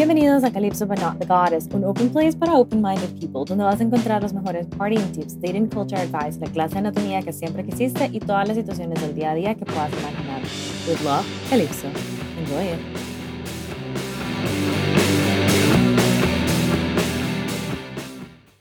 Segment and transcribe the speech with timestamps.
[0.00, 3.80] Bienvenidos a Calypso But Not the Goddess, un open place para open-minded people, donde vas
[3.80, 7.62] a encontrar los mejores partying tips, dating culture advice, la clase de anatomía que siempre
[7.66, 10.40] quisiste y todas las situaciones del día a día que puedas imaginar.
[10.88, 11.88] With love, Calypso.
[12.38, 12.99] Enjoy it.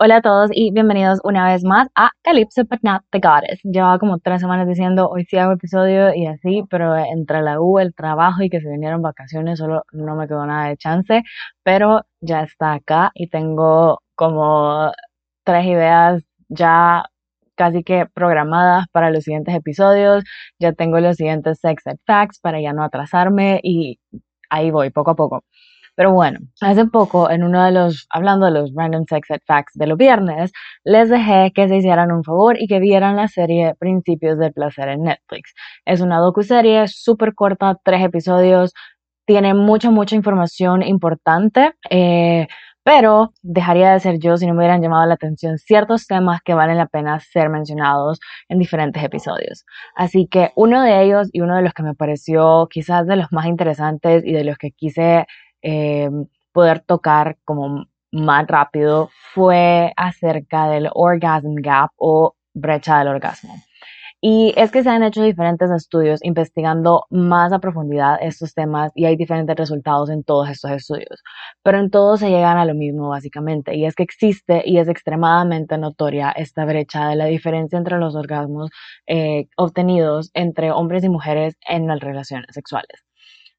[0.01, 3.59] Hola a todos y bienvenidos una vez más a Calypso But Not the Goddess.
[3.63, 7.79] Llevaba como tres semanas diciendo hoy sí hago episodio y así, pero entre la U,
[7.79, 11.23] el trabajo y que se vinieron vacaciones solo no me quedó nada de chance,
[11.63, 14.93] pero ya está acá y tengo como
[15.43, 17.03] tres ideas ya
[17.55, 20.23] casi que programadas para los siguientes episodios.
[20.59, 23.99] Ya tengo los siguientes sex facts para ya no atrasarme y
[24.49, 25.43] ahí voy poco a poco.
[25.99, 29.85] Pero bueno, hace poco, en uno de los, hablando de los Random Sex Facts de
[29.85, 30.53] los viernes,
[30.85, 34.87] les dejé que se hicieran un favor y que vieran la serie Principios del Placer
[34.87, 35.53] en Netflix.
[35.83, 38.73] Es una docuserie súper corta, tres episodios,
[39.25, 41.73] tiene mucha, mucha información importante.
[41.89, 42.47] Eh,
[42.81, 46.53] pero dejaría de ser yo si no me hubieran llamado la atención ciertos temas que
[46.53, 49.65] valen la pena ser mencionados en diferentes episodios.
[49.95, 53.33] Así que uno de ellos y uno de los que me pareció quizás de los
[53.33, 55.27] más interesantes y de los que quise
[55.61, 56.09] eh,
[56.51, 63.53] poder tocar como más rápido fue acerca del orgasm gap o brecha del orgasmo.
[64.21, 69.05] Y es que se han hecho diferentes estudios investigando más a profundidad estos temas y
[69.05, 71.23] hay diferentes resultados en todos estos estudios.
[71.63, 74.89] Pero en todos se llegan a lo mismo básicamente y es que existe y es
[74.89, 78.69] extremadamente notoria esta brecha de la diferencia entre los orgasmos
[79.07, 83.08] eh, obtenidos entre hombres y mujeres en las relaciones sexuales.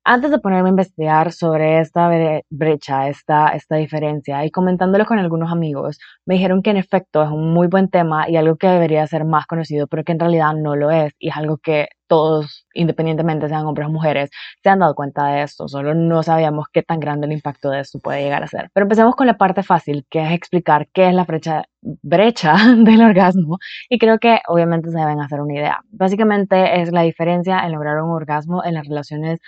[0.05, 2.09] Antes de ponerme a investigar sobre esta
[2.48, 7.29] brecha, esta, esta diferencia, y comentándolo con algunos amigos, me dijeron que en efecto es
[7.29, 10.55] un muy buen tema y algo que debería ser más conocido, pero que en realidad
[10.55, 14.31] no lo es, y es algo que todos, independientemente sean hombres o mujeres,
[14.62, 17.81] se han dado cuenta de esto, solo no sabíamos qué tan grande el impacto de
[17.81, 18.70] esto puede llegar a ser.
[18.73, 23.03] Pero empecemos con la parte fácil, que es explicar qué es la brecha, brecha del
[23.03, 23.58] orgasmo,
[23.91, 25.80] y creo que obviamente se deben hacer una idea.
[25.91, 29.41] Básicamente es la diferencia en lograr un orgasmo en las relaciones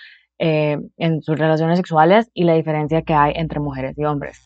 [0.44, 4.42] eh, en sus relaciones sexuales y la diferencia que hay entre mujeres y hombres.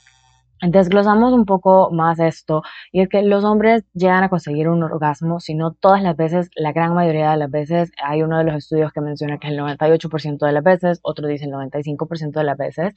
[0.61, 2.61] Desglosamos un poco más esto
[2.93, 6.51] y es que los hombres llegan a conseguir un orgasmo, si no todas las veces,
[6.55, 9.55] la gran mayoría de las veces, hay uno de los estudios que menciona que es
[9.55, 12.95] el 98% de las veces, otro dice el 95% de las veces,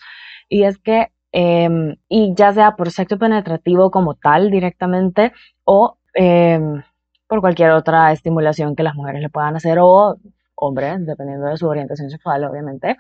[0.50, 5.32] y es que, em, y ya sea por sexo penetrativo como tal directamente
[5.64, 6.84] o em,
[7.28, 10.18] por cualquier otra estimulación que las mujeres le puedan hacer o
[10.60, 12.98] hombres, dependiendo de su orientación sexual, obviamente.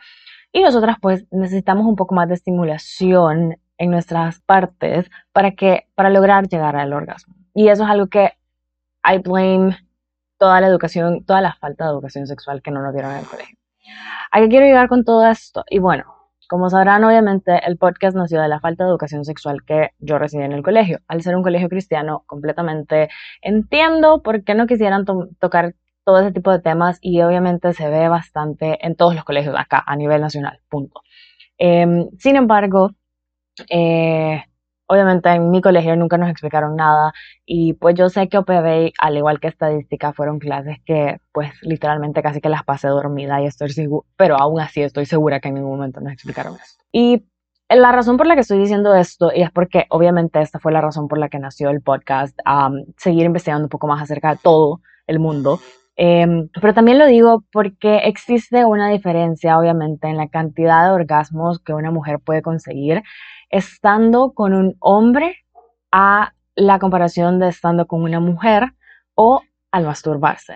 [0.51, 6.09] Y nosotras pues necesitamos un poco más de estimulación en nuestras partes para que para
[6.09, 7.35] lograr llegar al orgasmo.
[7.53, 8.33] Y eso es algo que
[9.03, 9.77] I blame
[10.37, 13.25] toda la educación, toda la falta de educación sexual que no nos dieron en el
[13.25, 13.57] colegio.
[14.31, 15.63] ¿A qué quiero llegar con todo esto?
[15.69, 16.05] Y bueno,
[16.49, 20.43] como sabrán, obviamente el podcast nació de la falta de educación sexual que yo recibí
[20.43, 20.99] en el colegio.
[21.07, 23.09] Al ser un colegio cristiano, completamente
[23.41, 25.05] entiendo por qué no quisieran
[25.39, 29.55] tocar todo ese tipo de temas y obviamente se ve bastante en todos los colegios
[29.57, 31.01] acá a nivel nacional, punto.
[31.57, 32.91] Em, sin embargo,
[33.69, 34.43] eh,
[34.88, 37.13] obviamente en mi colegio nunca nos explicaron nada
[37.45, 42.23] y pues yo sé que OPB, al igual que estadística, fueron clases que pues literalmente
[42.23, 45.55] casi que las pasé dormida y estoy segura, pero aún así estoy segura que en
[45.55, 46.83] ningún momento nos explicaron esto.
[46.91, 47.23] Y
[47.69, 50.81] la razón por la que estoy diciendo esto, y es porque obviamente esta fue la
[50.81, 52.35] razón por la que nació el podcast,
[52.97, 55.59] seguir investigando un poco más acerca de todo el mundo,
[56.01, 61.59] Em, pero también lo digo porque existe una diferencia, obviamente, en la cantidad de orgasmos
[61.59, 63.03] que una mujer puede conseguir
[63.49, 65.35] estando con un hombre
[65.91, 68.71] a la comparación de estando con una mujer
[69.13, 70.55] o al masturbarse.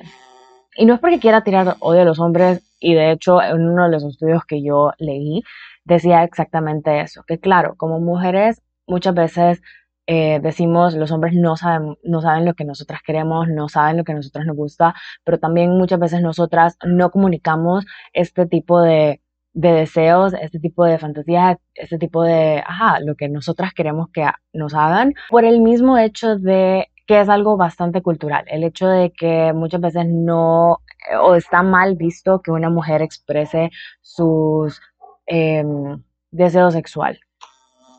[0.78, 3.84] Y no es porque quiera tirar odio a los hombres, y de hecho en uno
[3.84, 5.44] de los estudios que yo leí
[5.84, 9.62] decía exactamente eso, que claro, como mujeres muchas veces
[10.08, 14.04] eh, decimos los hombres no saben, no saben lo que nosotras queremos, no saben lo
[14.04, 14.94] que nosotras nos gusta,
[15.24, 19.22] pero también muchas veces nosotras no comunicamos este tipo de,
[19.54, 24.28] de deseos, este tipo de fantasías, este tipo de, ajá, lo que nosotras queremos que
[24.52, 29.12] nos hagan, por el mismo hecho de que es algo bastante cultural, el hecho de
[29.12, 30.80] que muchas veces no,
[31.22, 33.72] o está mal visto que una mujer exprese
[34.02, 34.82] sus
[35.26, 36.02] em,
[36.32, 37.20] deseos sexual.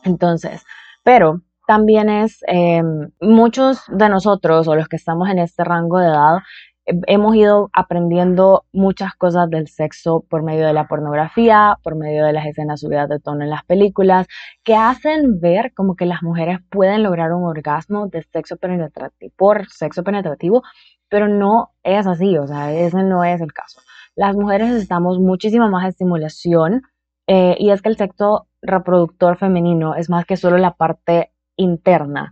[0.03, 0.63] Entonces,
[1.03, 6.07] pero también es em, muchos de nosotros o los que estamos en este rango de
[6.07, 6.39] edad
[6.85, 12.33] hemos ido aprendiendo muchas cosas del sexo por medio de la pornografía, por medio de
[12.33, 14.27] las escenas subidas de tono en las películas,
[14.63, 19.67] que hacen ver como que las mujeres pueden lograr un orgasmo de sexo penetrativo, por
[19.67, 20.63] sexo penetrativo,
[21.09, 23.81] pero no es así, o sea, ese no es el caso.
[24.15, 26.83] Las mujeres necesitamos muchísima más estimulación
[27.27, 32.31] eh, y es que el sexo reproductor femenino es más que solo la parte interna.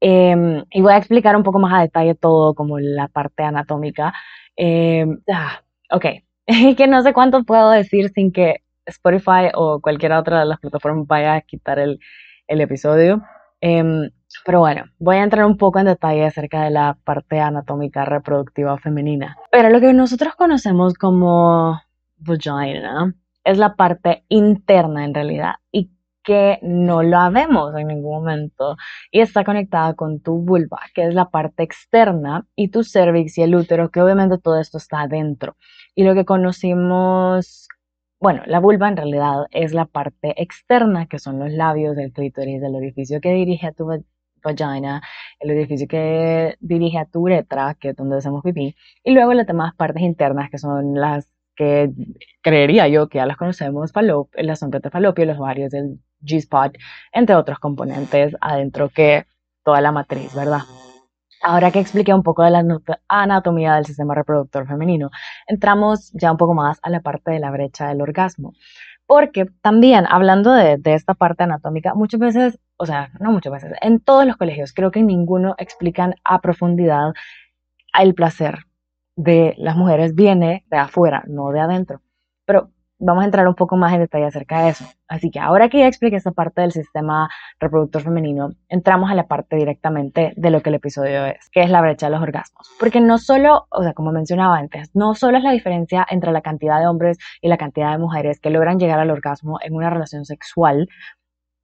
[0.00, 4.12] Em, y voy a explicar un poco más a detalle todo, como la parte anatómica.
[4.56, 5.60] Em, ah,
[6.76, 11.06] que no sé cuánto puedo decir sin que Spotify o cualquier otra de las plataformas
[11.06, 11.98] vaya a quitar el,
[12.46, 13.22] el episodio.
[13.60, 14.10] Em,
[14.44, 18.78] pero bueno, voy a entrar un poco en detalle acerca de la parte anatómica reproductiva
[18.78, 19.36] femenina.
[19.50, 21.80] Pero lo que nosotros conocemos como
[22.18, 23.14] vagina
[23.44, 25.90] es la parte interna en realidad y
[26.22, 28.76] que no la vemos en ningún momento
[29.10, 33.42] y está conectada con tu vulva, que es la parte externa, y tu cervix y
[33.42, 35.56] el útero, que obviamente todo esto está adentro.
[35.94, 37.68] Y lo que conocimos,
[38.20, 42.60] bueno, la vulva en realidad es la parte externa, que son los labios del clítoris,
[42.60, 43.86] del orificio que dirige a tu
[44.42, 45.02] vagina,
[45.40, 48.74] el orificio que dirige a tu uretra, que es donde hacemos pipí,
[49.04, 51.90] y luego las demás partes internas, que son las que
[52.42, 56.76] creería yo que ya las conocemos, falop, sombras de falopio, los ovarios del G-spot,
[57.12, 59.26] entre otros componentes adentro que
[59.64, 60.62] toda la matriz, ¿verdad?
[61.42, 62.62] Ahora que expliqué un poco de la
[63.08, 65.10] anatomía del sistema reproductor femenino,
[65.46, 68.52] entramos ya un poco más a la parte de la brecha del orgasmo.
[69.06, 74.00] Porque también, hablando de, esta parte anatómica, muchas veces, o sea, no muchas veces, en
[74.00, 77.12] todos los colegios, creo que ninguno explican a profundidad
[77.98, 78.66] el placer
[79.16, 82.02] de las mujeres viene de afuera, no de adentro.
[82.44, 82.70] Pero
[83.00, 84.84] vamos a entrar un poco más en detalle acerca de eso.
[85.08, 89.26] Así que ahora que ya expliqué esta parte del sistema reproductor femenino, entramos a la
[89.26, 92.70] parte directamente de lo que el episodio es, que es la brecha de los orgasmos.
[92.78, 96.42] Porque no solo, o sea, como mencionaba antes, no solo es la diferencia entre la
[96.42, 99.90] cantidad de hombres y la cantidad de mujeres que logran llegar al orgasmo en una
[99.90, 100.88] relación sexual,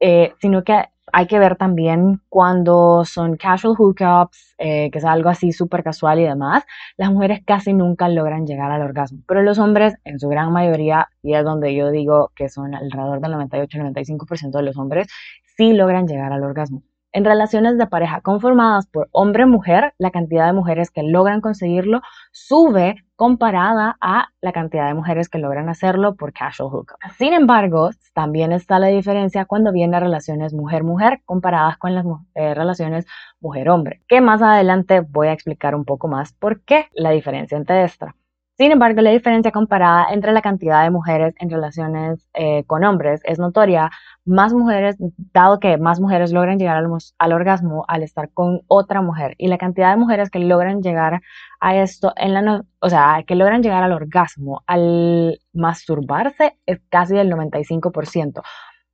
[0.00, 5.29] eh, sino que hay que ver también cuando son casual hookups, eh, que es algo
[5.29, 6.64] así súper casual y demás,
[6.97, 11.08] las mujeres casi nunca logran llegar al orgasmo, pero los hombres en su gran mayoría,
[11.23, 15.08] y es donde yo digo que son alrededor del 98-95% de los hombres,
[15.56, 16.82] sí logran llegar al orgasmo.
[17.17, 23.07] En relaciones de pareja conformadas por hombre-mujer, la cantidad de mujeres que logran conseguirlo sube
[23.17, 26.99] comparada a la cantidad de mujeres que logran hacerlo por casual hookup.
[27.17, 32.05] Sin embargo, también está la diferencia cuando viene a relaciones mujer-mujer comparadas con las
[32.35, 33.07] eh, relaciones
[33.41, 37.83] mujer-hombre, que más adelante voy a explicar un poco más por qué la diferencia entre
[37.85, 38.12] estas.
[38.58, 43.20] Sin embargo, la diferencia comparada entre la cantidad de mujeres en relaciones eh, con hombres
[43.25, 43.91] es notoria.
[44.25, 44.97] Más mujeres,
[45.35, 49.58] dado que más mujeres logran llegar al, orgasmo al estar con otra mujer y la
[49.58, 51.20] cantidad de mujeres que logran llegar
[51.61, 57.14] a esto en la, o sea, que logran llegar al orgasmo al masturbarse es casi
[57.14, 58.43] del 95%.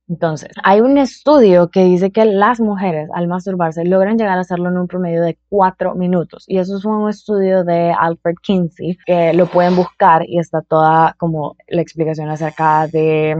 [0.09, 4.69] Entonces, hay un estudio que dice que las mujeres al masturbarse logran llegar a hacerlo
[4.69, 6.43] en un promedio de cuatro minutos.
[6.47, 11.15] Y eso es un estudio de Alfred Kinsey, que lo pueden buscar y está toda
[11.17, 13.37] como la explicación acerca de,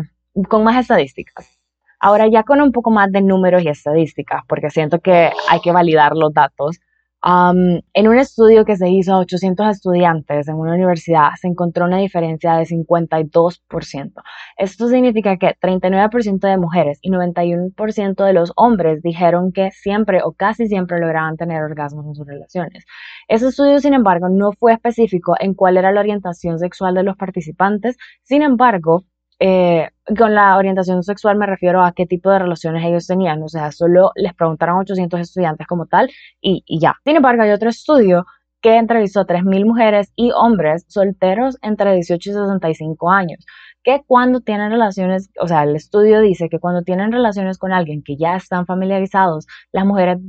[0.48, 1.60] con más estadísticas.
[2.00, 5.71] Ahora ya con un poco más de números y estadísticas, porque siento que hay que
[5.71, 6.80] validar los datos
[7.25, 11.97] en un estudio que se hizo a 800 estudiantes en una universidad, se encontró una
[11.97, 14.11] diferencia de 52%.
[14.57, 20.33] Esto significa que 39% de mujeres y 91% de los hombres dijeron que siempre o
[20.33, 22.85] casi siempre lograban tener orgasmos en sus relaciones.
[23.29, 27.15] Ese estudio, sin embargo, no fue específico en cuál era la orientación sexual de los
[27.15, 27.95] participantes.
[28.23, 29.03] Sin embargo,
[29.45, 33.50] eh, con la orientación sexual me refiero a qué tipo de relaciones ellos tenían, o
[33.50, 36.09] sea, solo les preguntaron a 800 estudiantes como tal
[36.39, 36.95] y, ya.
[37.03, 38.25] Sin embargo, hay otro estudio
[38.62, 43.45] que entrevistó a 3.000 mujeres y hombres solteros entre 18 y 65 años,
[43.83, 48.01] que cuando tienen relaciones, o sea, el estudio dice que cuando tienen relaciones con alguien
[48.01, 50.19] que ya están familiarizados, las mujeres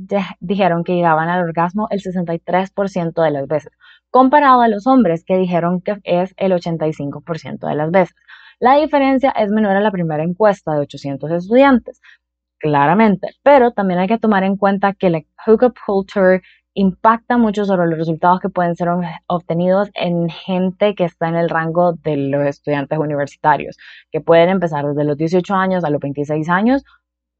[0.41, 3.71] dijeron que llegaban al orgasmo el 63% de las veces,
[4.09, 8.13] comparado a los hombres que dijeron que es el 85% de las veces.
[8.59, 12.01] La diferencia es menor a la primera encuesta de 800 estudiantes,
[12.59, 16.41] claramente, pero también hay que tomar en cuenta que la hookup culture
[16.73, 18.89] impacta mucho sobre los resultados que pueden ser
[19.27, 23.77] obtenidos en gente que está en el rango de los estudiantes universitarios,
[24.11, 26.83] que pueden empezar desde los 18 años a los 26 años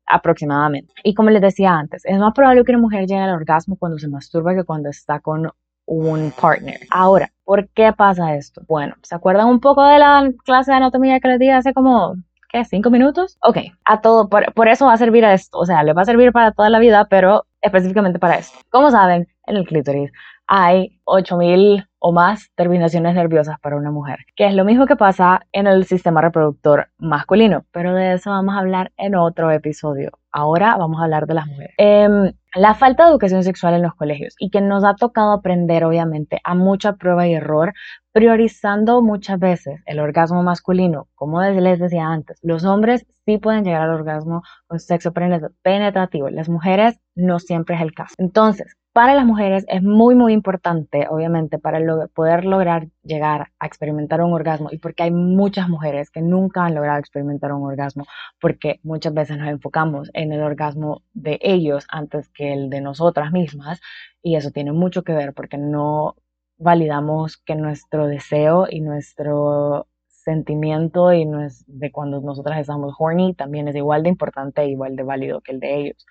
[0.07, 0.93] aproximadamente.
[1.03, 3.97] Y como les decía antes, es más probable que una mujer llegue al orgasmo cuando
[3.99, 5.51] se masturba que cuando está con
[5.85, 6.79] un partner.
[6.89, 8.61] Ahora, ¿por qué pasa esto?
[8.67, 12.15] Bueno, ¿se acuerdan un poco de la clase de anatomía que les di hace como
[12.49, 12.65] ¿qué?
[12.65, 13.37] ¿Cinco minutos?
[13.41, 16.05] Ok, a todo, por, eso va a servir a esto, o sea, le va a
[16.05, 18.57] servir para toda la vida, pero específicamente para esto.
[18.69, 20.11] Como saben, en el clítoris
[20.47, 25.41] hay 8000 o más terminaciones nerviosas para una mujer, que es lo mismo que pasa
[25.51, 30.11] en el sistema reproductor masculino, pero de eso vamos a hablar en otro episodio.
[30.31, 31.73] Ahora vamos a hablar de las mujeres.
[31.79, 35.83] Em, la falta de educación sexual en los colegios y que nos ha tocado aprender,
[35.83, 37.73] obviamente, a mucha prueba y error,
[38.11, 41.07] priorizando muchas veces el orgasmo masculino.
[41.15, 46.49] Como les decía antes, los hombres sí pueden llegar al orgasmo con sexo penetrativo, las
[46.49, 48.13] mujeres no siempre es el caso.
[48.19, 51.81] Entonces, para las mujeres es muy, muy importante, obviamente, para
[52.13, 56.75] poder lograr llegar a experimentar un orgasmo y porque hay muchas mujeres que nunca han
[56.75, 58.05] logrado experimentar un orgasmo,
[58.39, 63.33] porque muchas veces nos enfocamos en el orgasmo de ellos antes que el de nosotras
[63.33, 63.81] mismas
[64.23, 66.15] y eso tiene mucho que ver porque no
[66.57, 73.33] validamos que nuestro deseo y nuestro sentimiento y no es de cuando nosotras estamos horny
[73.33, 76.05] también es igual de importante e igual de válido que el de ellos.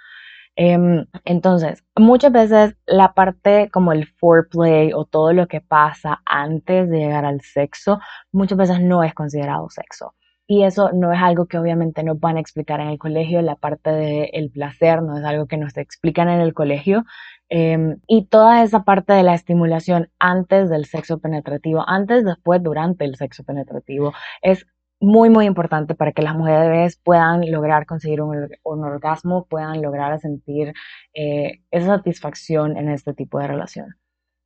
[0.56, 6.88] Em, entonces, muchas veces la parte como el foreplay o todo lo que pasa antes
[6.88, 7.98] de llegar al sexo,
[8.32, 10.14] muchas veces no es considerado sexo.
[10.46, 13.56] Y eso no es algo que obviamente nos van a explicar en el colegio, la
[13.56, 17.04] parte del placer no es algo que nos explican en el colegio.
[17.48, 23.04] Em, y toda esa parte de la estimulación antes del sexo penetrativo, antes, después, durante
[23.06, 24.66] el sexo penetrativo, es
[25.00, 30.72] muy, muy importante para que las mujeres puedan lograr conseguir un, orgasmo, puedan lograr sentir
[31.14, 33.96] eh, esa satisfacción en este tipo de relación.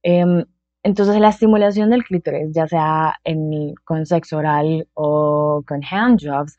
[0.03, 0.45] Em,
[0.83, 6.57] entonces, la estimulación del clítoris, ya sea en, con sexo oral o con handjobs,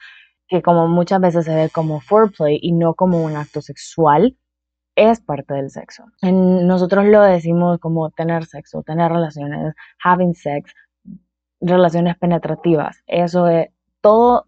[0.48, 4.38] que como muchas veces se ve como foreplay y no como un acto sexual,
[4.96, 6.04] es parte del sexo.
[6.22, 10.74] En, nosotros lo decimos como tener sexo, tener relaciones, having sex,
[11.62, 13.02] relaciones penetrativas.
[13.08, 13.70] Eso es,
[14.02, 14.46] todo,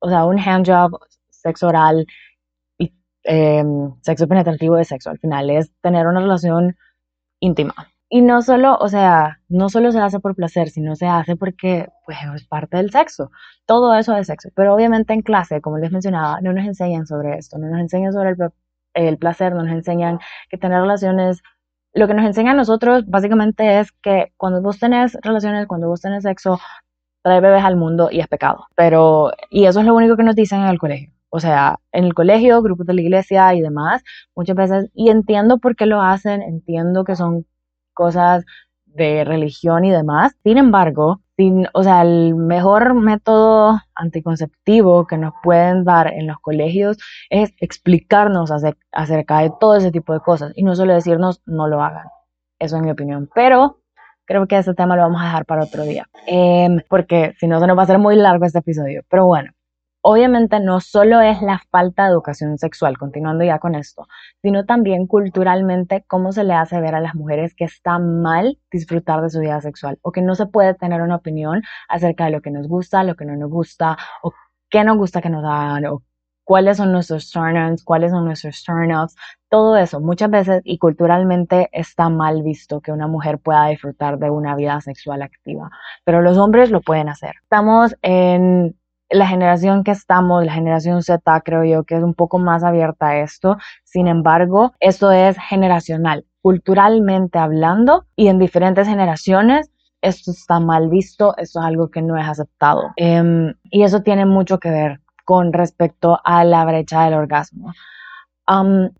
[0.00, 0.98] o sea, un handjob,
[1.30, 2.06] sexo oral
[2.78, 2.92] y
[3.24, 6.76] em, sexo penetrativo de sexo al final es tener una relación
[7.40, 7.74] íntima.
[8.08, 11.88] Y no solo, o sea, no solo se hace por placer, sino se hace porque
[12.06, 13.30] pues es parte del sexo.
[13.66, 14.50] Todo eso es sexo.
[14.54, 18.12] Pero obviamente en clase, como les mencionaba, no nos enseñan sobre esto, no nos enseñan
[18.12, 18.36] sobre el,
[18.94, 21.42] el placer, no nos enseñan que tener relaciones
[21.94, 26.00] lo que nos enseña a nosotros básicamente es que cuando vos tenés relaciones, cuando vos
[26.00, 26.58] tenés sexo,
[27.24, 28.66] trae bebés al mundo y es pecado.
[28.76, 31.10] Pero, y eso es lo único que nos dicen en el colegio.
[31.30, 34.04] O sea, en el colegio, grupos de la iglesia y demás,
[34.36, 37.46] muchas veces, y entiendo por qué lo hacen, entiendo que son
[37.94, 38.44] cosas
[38.84, 40.36] de religión y demás.
[40.44, 46.38] Sin embargo, sin, o sea, el mejor método anticonceptivo que nos pueden dar en los
[46.40, 46.98] colegios
[47.30, 48.52] es explicarnos
[48.92, 52.06] acerca de todo ese tipo de cosas y no solo decirnos no lo hagan.
[52.60, 53.28] Eso es mi opinión.
[53.34, 53.80] Pero
[54.26, 57.60] creo que ese tema lo vamos a dejar para otro día, em, porque si no
[57.60, 59.02] se nos va a hacer muy largo este episodio.
[59.08, 59.52] Pero bueno,
[60.02, 64.06] obviamente no solo es la falta de educación sexual, continuando ya con esto,
[64.42, 69.22] sino también culturalmente cómo se le hace ver a las mujeres que está mal disfrutar
[69.22, 72.42] de su vida sexual o que no se puede tener una opinión acerca de lo
[72.42, 74.32] que nos gusta, lo que no nos gusta o
[74.68, 76.02] qué nos gusta que nos hagan o
[76.44, 79.16] cuáles son nuestros turn-ons, cuáles son nuestros turn-offs,
[79.48, 84.30] todo eso muchas veces y culturalmente está mal visto que una mujer pueda disfrutar de
[84.30, 85.70] una vida sexual activa,
[86.04, 87.34] pero los hombres lo pueden hacer.
[87.42, 88.76] Estamos en
[89.10, 93.08] la generación que estamos, la generación Z, creo yo, que es un poco más abierta
[93.08, 93.58] a esto.
[93.84, 99.70] Sin embargo, esto es generacional, culturalmente hablando y en diferentes generaciones
[100.04, 102.92] esto está mal visto, esto es algo que no es aceptado.
[102.96, 107.72] Em, y eso tiene mucho que ver con respecto a la brecha del orgasmo.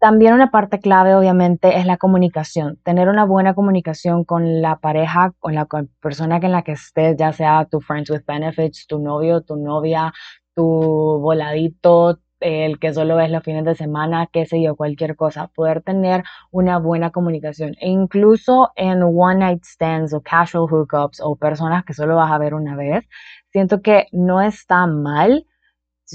[0.01, 2.79] también una parte clave, obviamente, es la comunicación.
[2.85, 5.67] Tener una buena comunicación con la pareja, con la
[6.01, 10.13] persona en la que estés, ya sea tu friends with benefits, tu novio, tu novia,
[10.55, 15.49] tu voladito, el que solo ves los fines de semana, qué sé yo, cualquier cosa.
[15.55, 17.75] Poder tener una buena comunicación.
[17.81, 22.39] E incluso en one night stands o casual hookups o personas que solo vas a
[22.39, 23.05] ver una vez,
[23.51, 25.47] siento que no está mal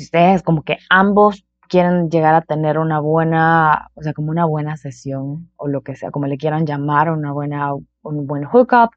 [0.04, 4.76] ustedes como que ambos quieren llegar a tener una buena, o sea, como una buena
[4.76, 8.92] sesión o lo que sea, como le quieran llamar, una buena, un buen hookup,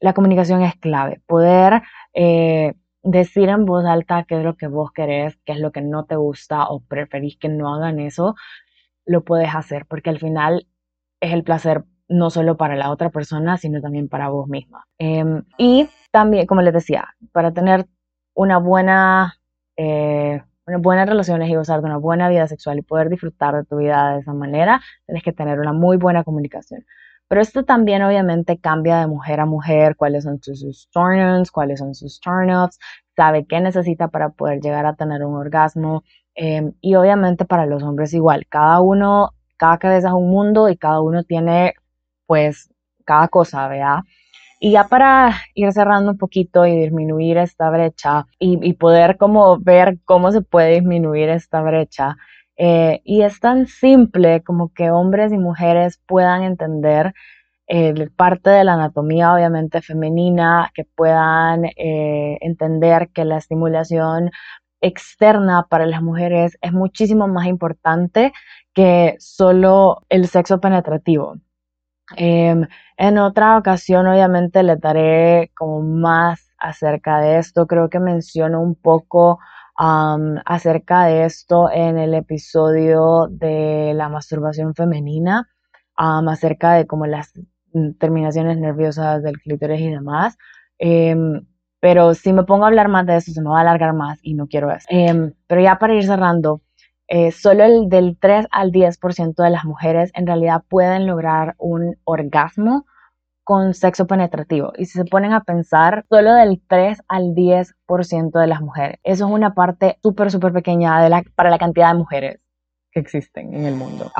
[0.00, 1.22] la comunicación es clave.
[1.26, 1.82] Poder
[2.14, 5.80] eh, decir en voz alta qué es lo que vos querés, qué es lo que
[5.82, 8.34] no te gusta o preferís que no hagan eso,
[9.06, 10.66] lo puedes hacer, porque al final
[11.20, 14.84] es el placer no solo para la otra persona, sino también para vos misma.
[14.98, 17.86] Em, y también, como les decía, para tener
[18.34, 19.35] una buena
[19.76, 20.42] eh,
[20.78, 24.14] buenas relaciones y gozar de una buena vida sexual y poder disfrutar de tu vida
[24.14, 26.84] de esa manera, tienes que tener una muy buena comunicación.
[27.28, 31.94] Pero esto también obviamente cambia de mujer a mujer, cuáles son sus, turn-ons, cuáles son
[31.94, 32.78] sus turn-offs,
[33.16, 36.04] sabe qué necesita para poder llegar a tener un orgasmo.
[36.34, 40.76] Em, y obviamente para los hombres igual, cada uno, cada cabeza es un mundo y
[40.76, 41.74] cada uno tiene
[42.26, 42.70] pues
[43.04, 44.00] cada cosa, ¿verdad?
[44.58, 49.98] Y ya para ir cerrando un poquito y disminuir esta brecha y, poder como ver
[50.04, 52.16] cómo se puede disminuir esta brecha,
[52.56, 57.12] eh, y es tan simple como que hombres y mujeres puedan entender
[57.68, 64.30] eh, parte de la anatomía obviamente femenina, que puedan eh, entender que la estimulación
[64.80, 68.32] externa para las mujeres es muchísimo más importante
[68.72, 71.36] que solo el sexo penetrativo.
[72.16, 72.66] Em,
[72.98, 77.66] en otra ocasión, obviamente, le daré como más acerca de esto.
[77.66, 79.38] Creo que menciono un poco
[79.78, 85.48] acerca de esto en el episodio de la masturbación femenina,
[85.96, 87.32] acerca de como las
[87.98, 90.38] terminaciones nerviosas del clítoris y demás.
[90.78, 91.46] Em,
[91.80, 94.18] pero si me pongo a hablar más de eso, se me va a alargar más
[94.22, 94.86] y no quiero eso.
[94.88, 96.62] Em, pero ya para ir cerrando,
[97.08, 101.96] eh, solo el del 3 al 10% de las mujeres en realidad pueden lograr un
[102.04, 102.86] orgasmo
[103.44, 104.72] con sexo penetrativo.
[104.76, 108.98] Y si se ponen a pensar, solo del 3 al 10% de las mujeres.
[109.04, 112.40] Eso es una parte súper, súper pequeña de la, para la cantidad de mujeres
[112.90, 114.10] que existen en el mundo.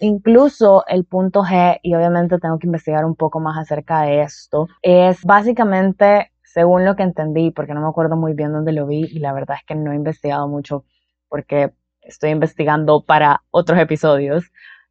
[0.00, 4.68] incluso el punto G, y obviamente tengo que investigar un poco más acerca de esto,
[4.80, 9.04] es básicamente, según lo que entendí, porque no me acuerdo muy bien dónde lo vi,
[9.04, 10.84] y la verdad es que no he investigado mucho
[11.28, 14.44] porque estoy investigando para otros episodios.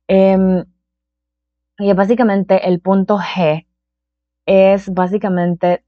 [0.08, 0.65] Em,
[1.77, 3.68] y básicamente el punto G
[4.46, 5.84] es básicamente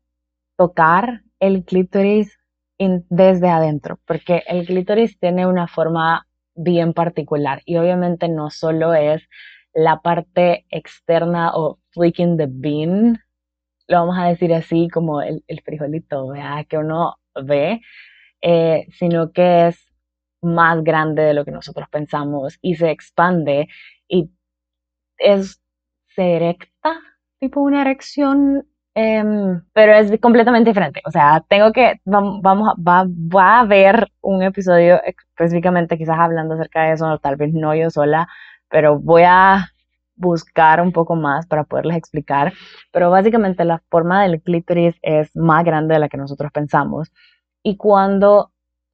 [0.58, 2.38] tocar el clítoris
[3.10, 9.24] desde adentro, porque el clítoris tiene una forma bien particular y obviamente no solo es
[9.74, 13.20] la parte externa o flicking the bean,
[13.88, 16.32] lo vamos a decir así como el, frijolito
[16.68, 17.82] que uno ve,
[18.42, 19.93] eh, sino que es
[20.44, 23.68] más grande de lo que nosotros pensamos y se expande
[24.08, 24.32] y
[25.18, 25.62] es,
[26.08, 27.00] se erecta,
[27.40, 31.02] tipo una erección, em, pero es completamente diferente.
[31.06, 36.84] O sea, tengo que, vamos, va, va a haber un episodio específicamente quizás hablando acerca
[36.84, 38.28] de eso, tal vez no yo sola,
[38.70, 39.68] pero voy a
[40.16, 42.54] buscar un poco más para poderles explicar.
[42.92, 47.12] Pero básicamente la forma del clítoris es más grande de la que nosotros pensamos.
[47.64, 48.53] Y cuando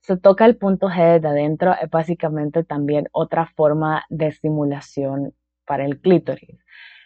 [0.10, 5.36] se toca el punto G de adentro, es básicamente también otra forma de estimulación
[5.68, 6.58] para el clítoris.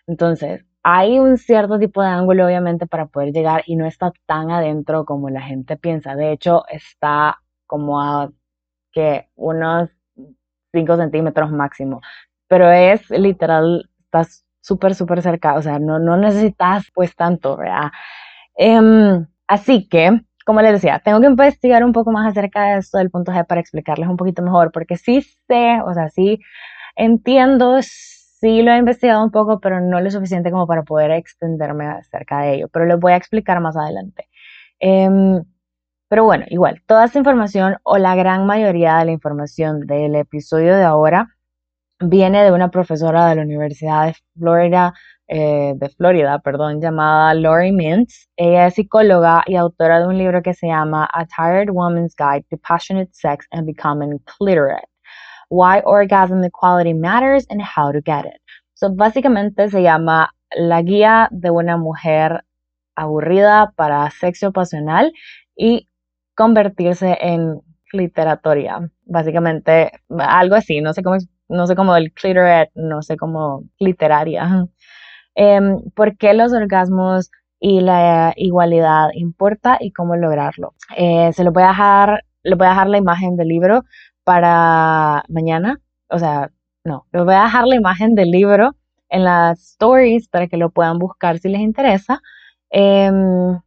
[0.08, 4.52] Entonces, hay un cierto tipo de ángulo, obviamente, para poder llegar y no está tan
[4.52, 6.16] adentro como la gente piensa.
[6.16, 8.32] De hecho, está como a
[8.94, 9.90] que unos
[10.72, 12.00] 5 centímetros máximo.
[12.48, 15.56] Pero es literal, estás súper, súper cerca.
[15.56, 17.92] O sea, no, no necesitas pues tanto, ¿verdad?
[18.56, 22.98] Em, así que como les decía, tengo que investigar un poco más acerca de esto
[22.98, 26.40] del punto G para explicarles un poquito mejor, porque sí sé, o sea, sí
[26.96, 31.86] entiendo, sí lo he investigado un poco, pero no lo suficiente como para poder extenderme
[31.88, 34.30] acerca de ello, pero les voy a explicar más adelante.
[34.80, 35.44] Em,
[36.10, 40.76] pero bueno, igual, toda esta información o la gran mayoría de la información del episodio
[40.76, 41.30] de ahora
[42.00, 44.94] viene de una profesora de la Universidad de Florida
[45.36, 48.30] eh, de Florida, perdón, llamada Lori Mintz.
[48.38, 52.46] Ella es psicóloga y autora de un libro que se llama A Tired Woman's Guide
[52.52, 54.88] to Passionate Sex and Becoming Clitorate.
[55.50, 58.40] Why Orgasm Equality Matters and How to Get It.
[58.76, 62.44] So, básicamente se llama La guía de una mujer
[62.96, 65.12] aburrida para sexo pasional
[65.56, 65.90] y
[66.36, 67.60] convertirse en
[67.92, 68.88] literatoria.
[69.06, 71.18] Básicamente, algo así, no sé cómo,
[71.50, 74.68] no sé cómo el clitorate, no sé cómo literaria.
[75.36, 80.74] Em, por qué los orgasmos y la igualdad importa y cómo lograrlo.
[80.98, 83.84] Eh, se lo voy a dejar, le voy a dejar la imagen del libro
[84.24, 86.52] para mañana, o sea,
[86.86, 88.76] no, les voy a dejar la imagen del libro
[89.10, 92.22] en las stories para que lo puedan buscar si les interesa.
[92.70, 93.60] Em,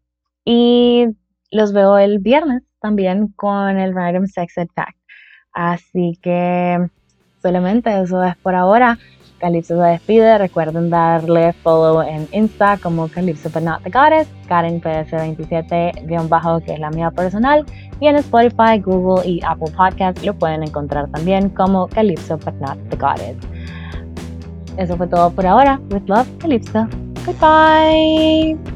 [0.45, 1.07] y
[1.51, 4.99] los veo el viernes también con el Random Sex Fact.
[5.53, 6.91] Así que
[7.41, 8.99] solamente eso es por ahora.
[9.39, 10.39] Calypso se despide.
[10.39, 16.79] Recuerden darle follow en Insta como Calypso but not the goddess, Karen PS27 que es
[16.81, 17.65] la mía personal.
[18.01, 22.79] Y en Spotify, Google y Apple Podcasts lo pueden encontrar también como Calypso but not
[22.91, 23.37] the goddess.
[24.77, 25.81] Eso fue todo por ahora.
[25.91, 26.87] With love, Calypso.
[27.25, 28.76] Goodbye.